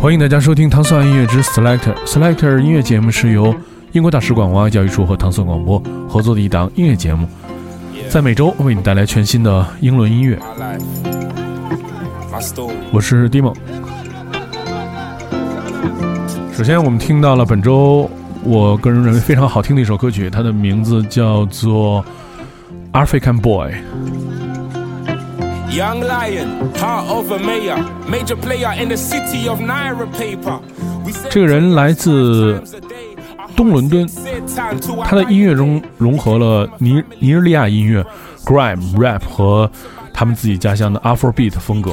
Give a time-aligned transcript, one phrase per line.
[0.00, 1.92] 欢迎大家收听糖蒜音乐之 Selector。
[2.06, 3.52] Selector 音乐节目是由
[3.90, 7.28] 英国大使馆文化教育处和糖蒜广播合作的一档音乐节目，
[8.08, 10.38] 在每周为你带来全新的英伦音乐。
[12.92, 13.52] 我是 Dimo。
[16.52, 18.08] 首先，我们听到了本周
[18.44, 22.04] 我个人认为非常好听的一首歌曲，它的名字叫做
[23.04, 23.72] 《African Boy》。
[25.70, 27.76] Young lion, heart of a mayor,
[28.08, 30.60] major player in the city of Naira paper.
[31.30, 32.62] 这个人来自
[33.54, 34.08] 东伦敦，
[35.04, 38.04] 他的音乐中融合了尼尼日利亚音乐、
[38.44, 39.70] grime、rap 和
[40.12, 41.92] 他们自己家乡的 Afrobeat 风格。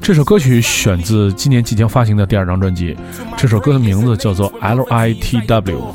[0.00, 2.96] 这首歌曲选自今年即将发行的第二张专辑，
[3.36, 5.94] 这首歌的名字叫做 L I T W。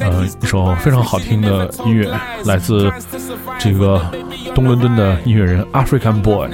[0.00, 2.12] 呃，一首非常好听的音乐，
[2.44, 2.90] 来自
[3.58, 4.04] 这个
[4.54, 6.48] 东伦敦的音乐人 African Boy。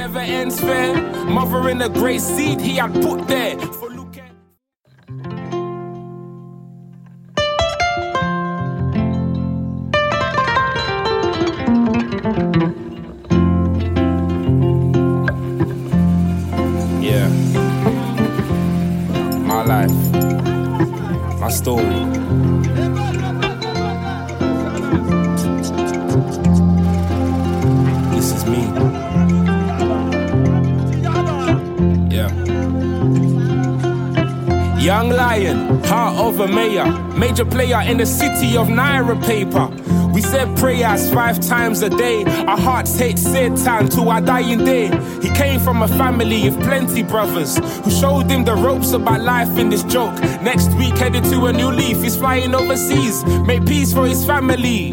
[34.86, 36.86] Young lion, heart of a mayor,
[37.18, 39.66] major player in the city of Naira paper.
[40.12, 42.22] We said prayers five times a day.
[42.46, 44.86] Our hearts hate Satan to our dying day.
[45.20, 49.58] He came from a family of plenty brothers who showed him the ropes about life
[49.58, 50.14] in this joke.
[50.40, 52.00] Next week, headed to a new leaf.
[52.00, 53.24] He's flying overseas.
[53.44, 54.92] Make peace for his family.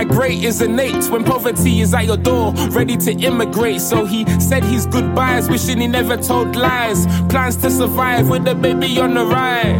[0.00, 3.82] Migrate is innate when poverty is at your door, ready to immigrate.
[3.82, 7.04] So he said his goodbyes, wishing he never told lies.
[7.28, 9.76] Plans to survive with the baby on the ride.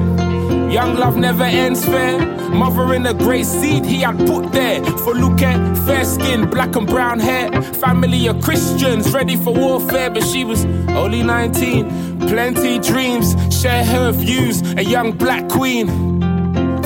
[0.71, 2.21] Young love never ends fair.
[2.51, 4.85] Mother in a great seed he had put there.
[4.99, 7.51] For look at fair skin, black and brown hair.
[7.63, 12.29] Family of Christians ready for warfare, but she was only 19.
[12.29, 14.61] Plenty dreams, share her views.
[14.77, 16.20] A young black queen.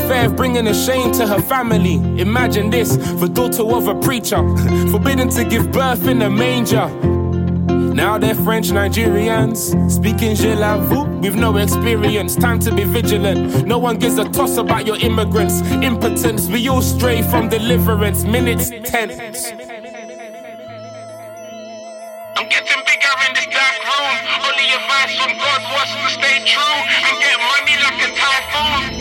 [0.08, 1.94] Fair bringing a shame to her family.
[2.20, 4.36] Imagine this, the daughter of a preacher,
[4.90, 6.88] forbidden to give birth in a manger.
[7.94, 12.34] Now they're French Nigerians, speaking je la l'avoue with no experience.
[12.36, 13.66] Time to be vigilant.
[13.66, 15.62] No one gives a toss about your immigrants.
[15.82, 18.24] Impotence, we all stray from deliverance.
[18.24, 19.52] Minutes tense.
[22.36, 24.16] I'm getting bigger in this dark room.
[24.42, 28.93] Only advice from God was to stay true and get money like a typhoon.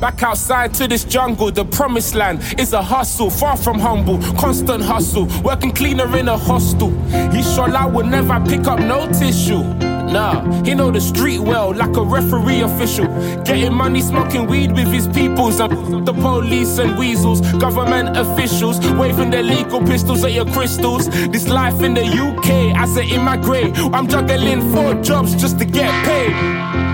[0.00, 4.82] Back outside to this jungle, the promised land is a hustle, far from humble, constant
[4.82, 6.90] hustle, working cleaner in a hostel.
[7.32, 9.87] He sure I will never pick up no tissue.
[10.12, 13.06] Nah, he know the street well, like a referee official.
[13.44, 15.60] Getting money, smoking weed with his peoples.
[15.60, 21.08] And the police and weasels, government officials, waving their legal pistols at your crystals.
[21.30, 25.90] This life in the UK, as an immigrant, I'm juggling four jobs just to get
[26.06, 26.32] paid.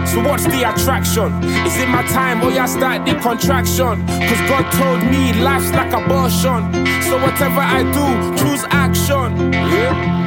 [0.08, 1.32] So what's the attraction?
[1.66, 4.06] Is it my time or ya start the contraction?
[4.06, 6.70] Cause God told me life's like abortion.
[7.02, 9.52] So whatever I do, choose action.
[9.52, 10.23] Yeah.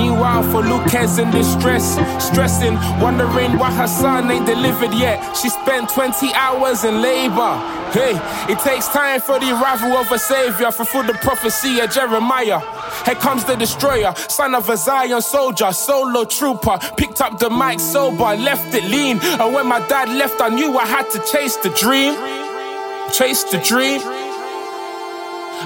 [0.00, 1.84] Meanwhile, for Lucas in distress,
[2.24, 5.36] stressing, wondering why her son ain't delivered yet.
[5.36, 7.52] She spent 20 hours in labor.
[7.92, 8.14] Hey,
[8.50, 12.60] it takes time for the arrival of a savior, fulfill the prophecy of Jeremiah.
[13.04, 16.78] Here comes the destroyer, son of a Zion soldier, solo trooper.
[16.96, 19.18] Picked up the mic sober, left it lean.
[19.22, 22.14] And when my dad left, I knew I had to chase the dream.
[23.12, 24.00] Chase the dream.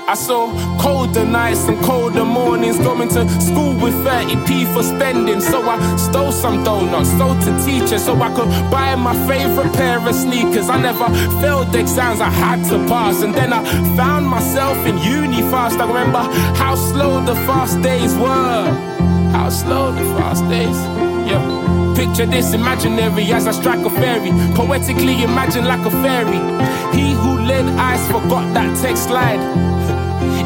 [0.09, 0.51] I saw
[0.81, 5.41] colder nights and colder mornings going to school with 30p for spending.
[5.41, 9.99] So I stole some donuts, sold to teachers so I could buy my favorite pair
[9.99, 10.69] of sneakers.
[10.69, 11.07] I never
[11.41, 13.23] failed exams, I had to pass.
[13.23, 13.63] And then I
[13.97, 15.79] found myself in uni fast.
[15.79, 16.23] I remember
[16.59, 18.67] how slow the fast days were.
[19.33, 20.79] How slow the fast days,
[21.29, 21.95] yeah.
[21.97, 24.31] Picture this imaginary as I strike a fairy.
[24.55, 26.41] Poetically imagine like a fairy.
[26.97, 29.74] He who led eyes forgot that text slide.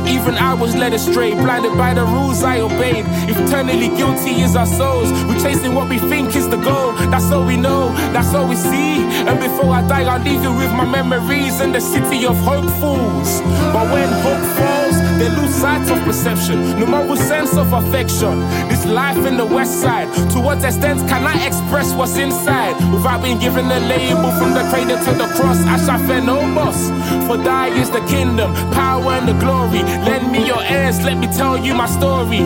[0.08, 3.04] Even I was led astray, blinded by the rules I obeyed.
[3.28, 5.12] Eternally guilty is our souls.
[5.28, 6.92] We're chasing what we think is the goal.
[7.12, 9.02] That's all we know, that's all we see.
[9.28, 13.40] And before I die, I'll leave you with my memories and the city of hopefuls.
[13.74, 18.40] But when hope falls, they lose sight of perception, no more sense of affection.
[18.68, 23.22] This life in the west side, to what extent can I express what's inside without
[23.22, 25.58] being given a label from the cradle to the cross?
[25.66, 26.88] I shall fear no boss,
[27.26, 29.82] for thy is the kingdom, power and the glory.
[30.06, 32.40] Lend me your ears, let me tell you my story.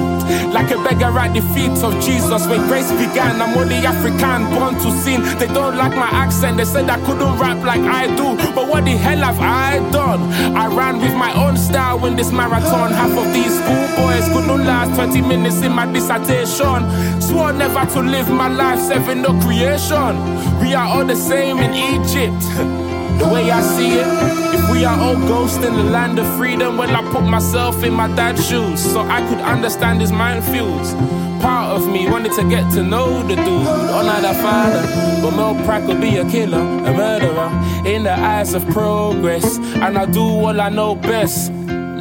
[0.53, 4.75] Like a beggar at the feet of Jesus, when grace began, I'm only African, born
[4.83, 5.23] to sin.
[5.39, 8.37] They don't like my accent, they said I couldn't rap like I do.
[8.85, 10.23] The hell have I done?
[10.57, 12.91] I ran with my own style in this marathon marathon.
[12.93, 17.21] Half of these schoolboys couldn't last 20 minutes in my dissertation.
[17.21, 20.13] Swore never to live my life serving no creation.
[20.61, 22.79] We are all the same in Egypt.
[23.19, 24.07] The way I see it,
[24.55, 27.95] if we are all ghosts in the land of freedom, well, I put myself in
[27.95, 30.93] my dad's shoes so I could understand his minefields.
[31.41, 34.83] Part of me wanted to get to know the dude, honor the father,
[35.23, 37.51] but Mel Pratt could be a killer, a murderer
[37.85, 41.53] in the eyes of progress, and I do all I know best.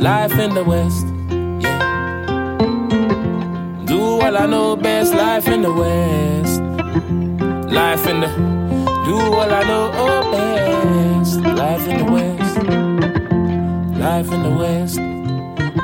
[0.02, 1.06] Life in the West.
[1.63, 2.58] Yeah.
[3.86, 5.13] Do what I know best.
[5.13, 6.60] Life in the West.
[7.72, 8.61] Life in the.
[9.06, 11.42] Do what I know oh, best.
[11.42, 12.57] Life in the West.
[14.00, 14.95] Life in the West.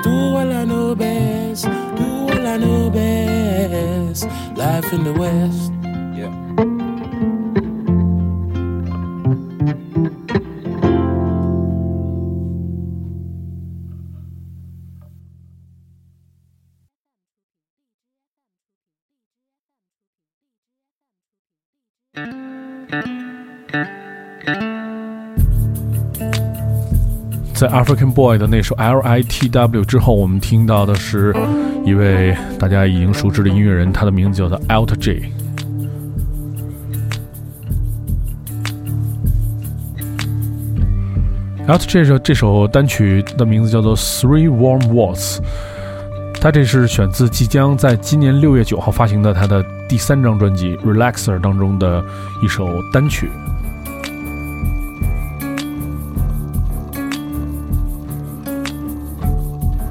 [0.03, 1.63] Do what I know best.
[1.65, 4.27] Do what I know best.
[4.55, 5.76] Life in the West.
[27.57, 31.35] 在 African Boy 的那首 L I T W 之后，我们听到的是
[31.83, 35.31] 一位大家已经熟知的音乐人，他的名字叫做 Alt J。
[41.67, 45.39] Alt J 这这首单曲的名字叫做 Three Warm Walls，
[46.39, 52.05] 他这是选自即将在今年六月九号发行的他的第三张专辑 Relaxer 当中的
[52.43, 53.27] 一首单曲。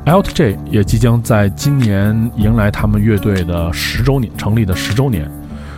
[0.07, 5.29] Alt J 也即将在今年迎来他们乐队的十周年，成立的十周年。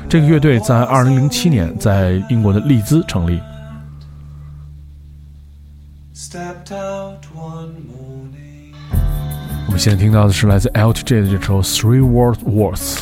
[0.07, 3.41] 这个乐队在二零零七年在英国的利兹成立。
[9.67, 12.97] 我们现在听到的是来自 Alt J 的这首《Three World Wars》。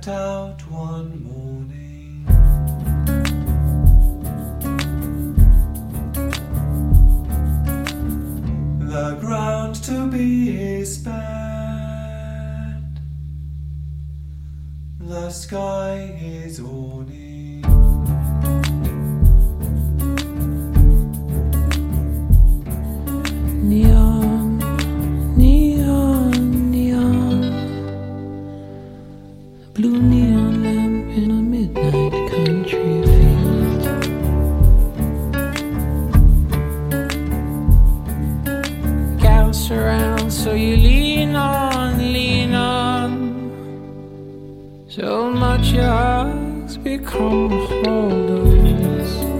[0.00, 2.24] stepped out one morning.
[8.88, 11.20] The ground to be his bed,
[14.98, 16.99] The sky is all.
[47.10, 48.30] come hold
[49.00, 49.39] us.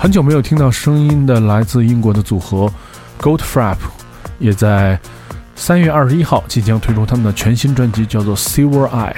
[0.00, 2.72] 很久没有听到声音的来自英国的组合
[3.20, 3.76] Goldfrapp，
[4.38, 4.98] 也在
[5.54, 9.12] 三月二十一号即将推出他们的全新专辑，叫做《Silver Eye》。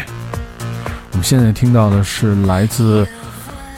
[1.12, 3.04] 我们现在听到的是来自《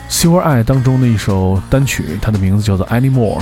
[0.09, 3.39] Silver Eye》当中的一首单曲，它的名字叫做《Anymore》，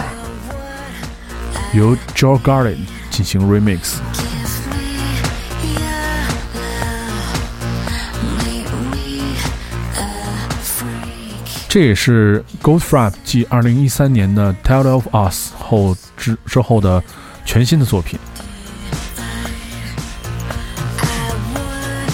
[1.73, 2.79] 由 Joe Garden
[3.11, 3.99] 进行 remix。
[11.73, 17.03] 这也是 g o l d f r a p 继二零一三年的《Tale of Us》后之之后的
[17.47, 18.19] 全新的作品。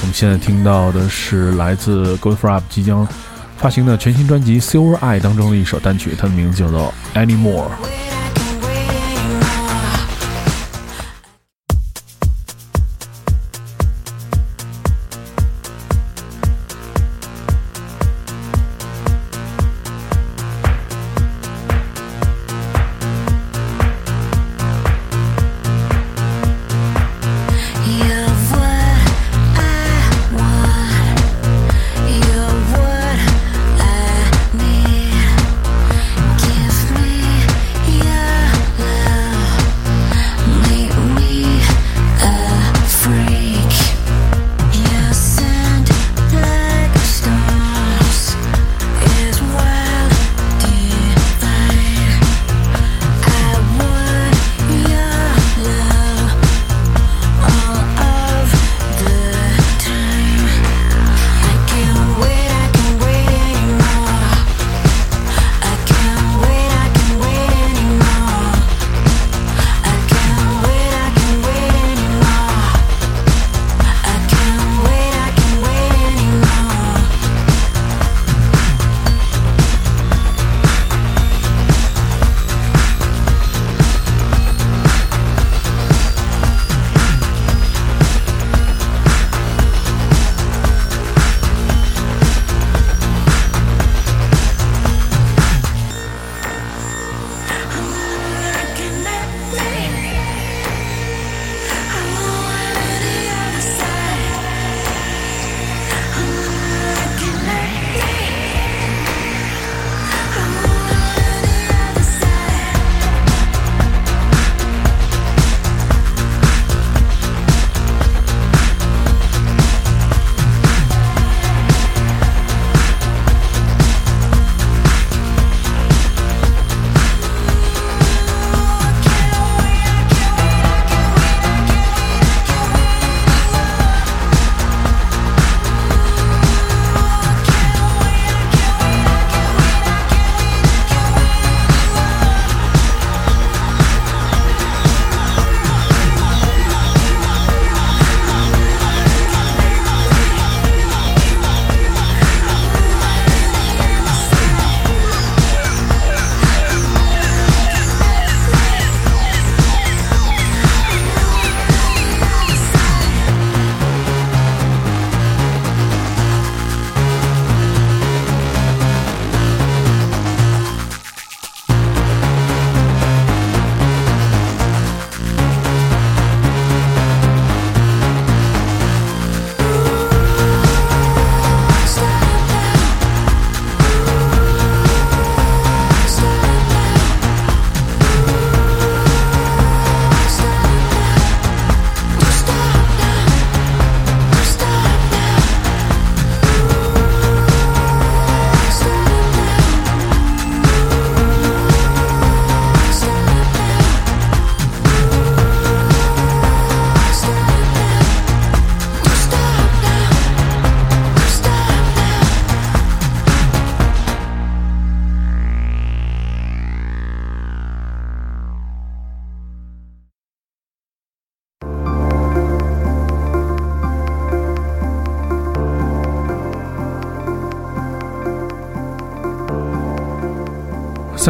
[0.01, 3.05] 我们现在听到的是来自 Goldfrapp 即将
[3.57, 7.67] 发行的全新专辑《Silver Eye》当中的一首单曲，它的名字叫做《Anymore》。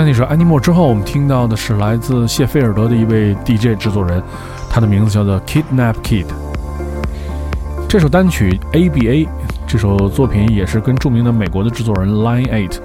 [0.08, 4.22] 那首《Anymore》之后，我们听到的是来自谢菲尔德的一位 DJ 制作人，
[4.70, 6.24] 他的名字叫做 Kidnap Kid。
[7.86, 9.26] 这首单曲《ABA》
[9.66, 12.78] 这首作品也是跟著名的美国的制作人 Line Eight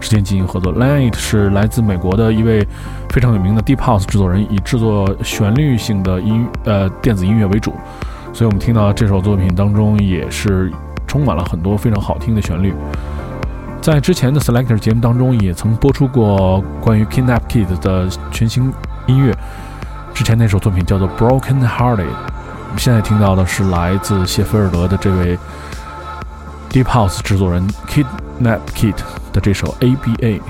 [0.00, 0.74] 之间进行合作。
[0.74, 2.66] Line Eight 是来自美国的一位
[3.10, 7.74] 非常有名的 Deep House 制作人，以制作旋律性的音呃电子音乐为主，
[8.32, 10.72] 所以我们听到这首作品当中也是
[11.06, 12.72] 充满了很多非常好听的旋律。
[13.80, 18.70] 在之前的 Selector 节目当中，也曾播出过关于 Kidnap Kid 的全新
[19.06, 19.34] 音乐。
[20.12, 25.38] 之前那首作品叫做《Broken Hearted》，我们现在听到的是来自谢菲尔德的这位
[26.70, 28.96] Deep House 制作人 Kidnap Kid
[29.32, 30.40] 的这首《ABA》。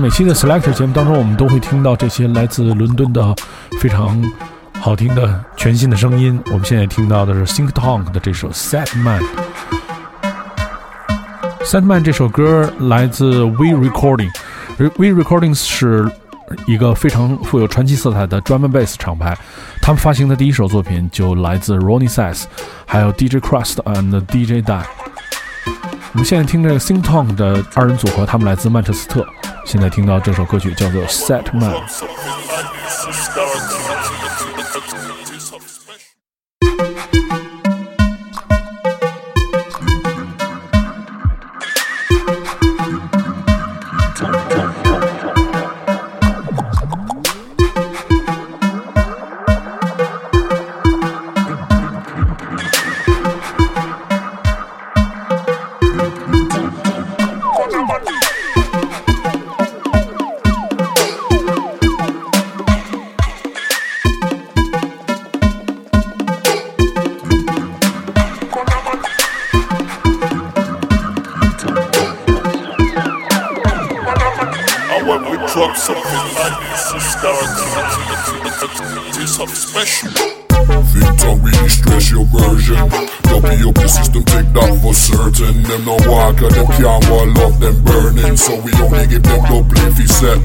[0.00, 3.34] 每期的 Selector 节目当中，我们都会听到这些来自伦敦的
[3.78, 4.18] 非常
[4.80, 6.42] 好听的全新的声音。
[6.46, 9.22] 我们现在听到的是 Think Tank 的这首 Sad Man。
[11.64, 14.30] Sad Man 这首歌来自 We Recording。
[14.78, 16.10] We Recordings 是
[16.66, 19.36] 一个非常富有传奇色彩的 drum and bass 厂牌，
[19.82, 22.44] 他们发行的第一首作品就来自 Ronnie Sass，
[22.86, 24.82] 还有 DJ Crust and DJ Die。
[26.12, 29.24] 我们现在听这个 Sing Tong 的二人组合，他们来自曼彻斯特。
[29.64, 31.72] 现在听到这首歌曲叫做《Set Man》。
[79.40, 80.10] Something special.
[81.40, 82.76] Really stress your version.
[83.24, 85.62] Copy up the system, take that for certain.
[85.62, 88.36] Them no walk, them can't wall up, them burning.
[88.36, 90.36] So we only give them no play fee set.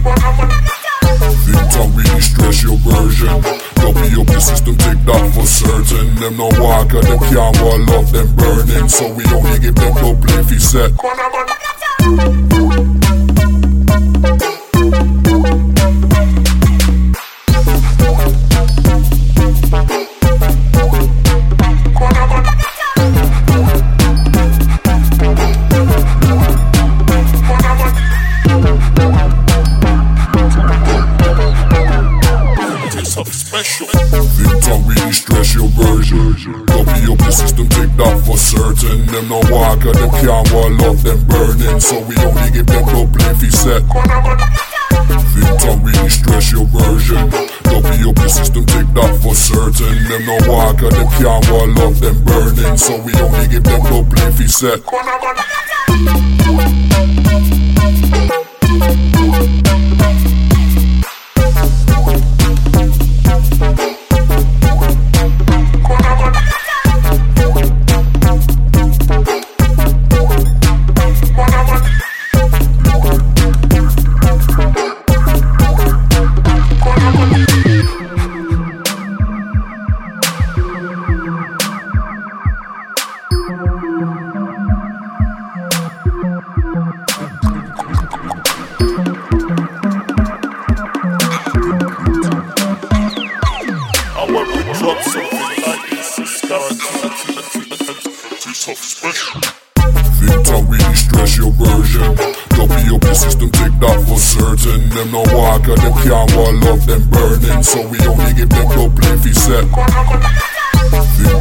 [1.92, 3.36] Really stress your version.
[3.76, 6.16] Copy up the system, take that for certain.
[6.16, 8.88] Them no walk, them can't wall up, them burning.
[8.88, 10.92] So we only give them no play fee set.
[38.56, 39.06] Certain.
[39.08, 41.80] Them no walk, and them can't wall up, them burning.
[41.80, 43.84] So we only give them no play fee set.
[45.60, 47.30] Don't really stress your version.
[47.64, 49.96] Copy up your system, take that for certain.
[50.10, 52.78] Them no walk, and them can't wall up, them burning.
[52.78, 54.82] So we only give them no play fee set.
[103.80, 104.90] That for certain.
[104.90, 107.64] Them no walk, and them can't wall up, them burning.
[107.64, 109.66] So we only give them no play fee set.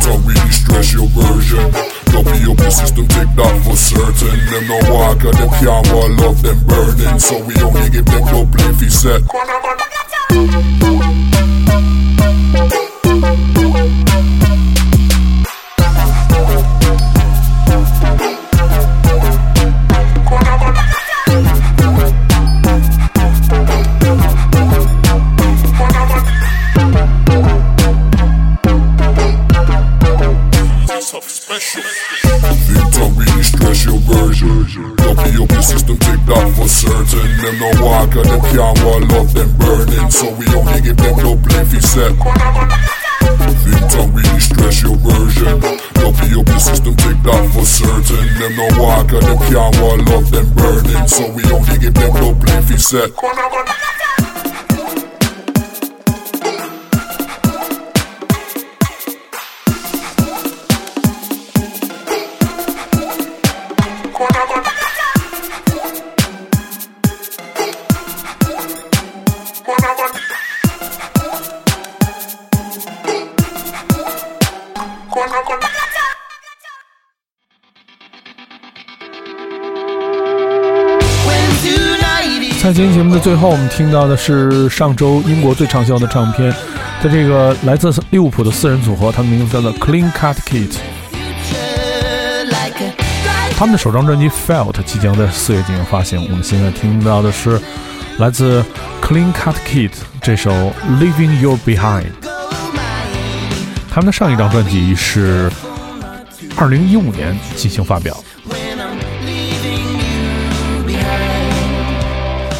[0.04, 1.66] Don't stress your version.
[2.14, 4.38] Up your system, take that for certain.
[4.50, 7.18] Them no walk, and them can't wall up, them burning.
[7.18, 9.22] So we only give them no play fee set.
[38.16, 40.10] And them can't wall up, them burning.
[40.10, 42.12] So we only give them play fee set.
[43.64, 45.60] Think don't really stress your version.
[45.60, 48.26] Copy up your system, take that for certain.
[48.38, 51.08] Them no walk, and them can't wall up, them burning.
[51.08, 53.10] So we only give them no play fee set.
[83.24, 86.54] 最后，我们听到的是上周英国最畅销的唱片，
[87.02, 90.76] 在这个来自利物浦的四人组合，他们名字叫做 Clean Cut Kit。
[93.56, 96.22] 他们的首张专辑《Felt》即将在四月进行发行。
[96.24, 97.58] 我们现在听到的是
[98.18, 98.62] 来自
[99.00, 100.50] Clean Cut Kids 这首
[101.00, 102.02] 《Leaving You Behind》。
[103.90, 105.50] 他们的上一张专辑是
[106.58, 108.14] 二零一五年进行发表。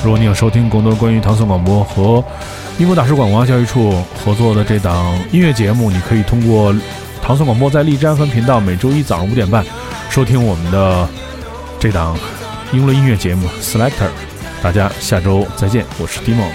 [0.05, 2.23] 如果你想收听更多关于唐宋广播和
[2.79, 6.75] 英国大使馆文化教育处合作的这档音乐节目，你可以通过
[7.23, 9.65] 唐宋广播在荔枝分频道每周一早上五点半
[10.11, 11.09] 收听我们的
[11.81, 12.15] 这档
[12.71, 14.11] 英伦音乐节目 Selector。
[14.63, 16.51] 大家下周再见，我是 Dimo。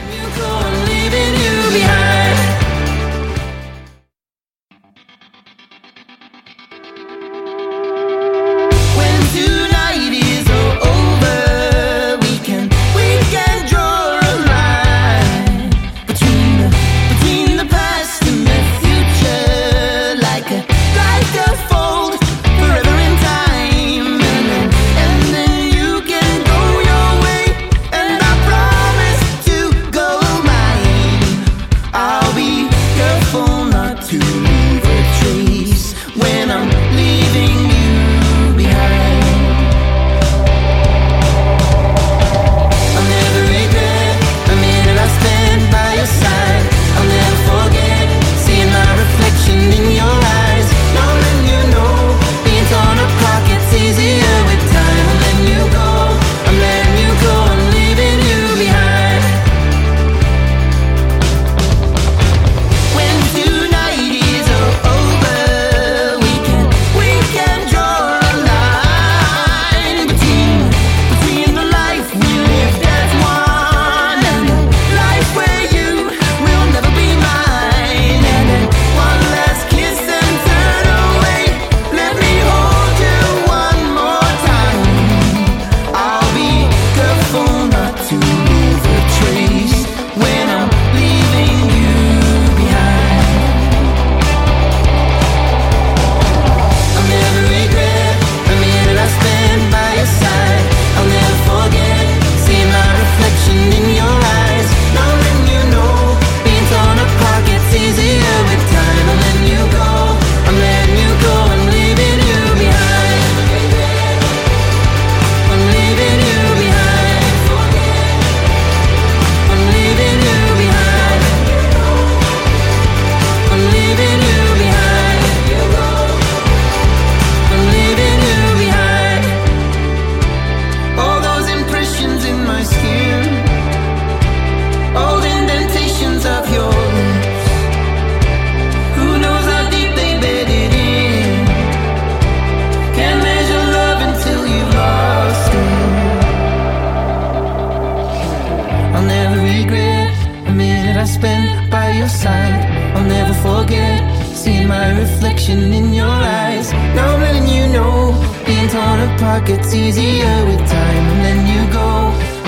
[150.99, 152.65] I spent by your side.
[152.93, 154.03] I'll never forget
[154.35, 156.73] seeing my reflection in your eyes.
[156.93, 158.11] Now I'm letting you know
[158.45, 162.38] being torn apart gets easier with time, and then you go.